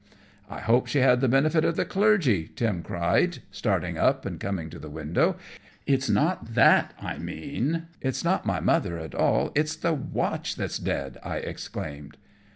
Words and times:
"I 0.49 0.61
hope 0.61 0.87
she 0.87 0.97
had 0.97 1.21
the 1.21 1.27
benefit 1.27 1.63
of 1.63 1.75
the 1.75 1.85
Clergy," 1.85 2.47
Tim 2.55 2.81
cried, 2.81 3.37
starting 3.51 3.99
up 3.99 4.25
and 4.25 4.39
coming 4.39 4.71
to 4.71 4.79
the 4.79 4.89
window. 4.89 5.35
"It's 5.85 6.09
not 6.09 6.55
that 6.55 6.95
I 6.99 7.19
mean, 7.19 7.83
it's 8.01 8.23
not 8.23 8.43
my 8.43 8.59
mother 8.59 8.97
at 8.97 9.13
all, 9.13 9.51
it's 9.53 9.75
the 9.75 9.93
watch 9.93 10.55
that's 10.55 10.79
dead," 10.79 11.19
I 11.23 11.35
explained. 11.37 12.17